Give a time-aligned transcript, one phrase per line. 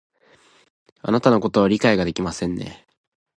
[1.03, 2.87] あなたのことを理解ができませんね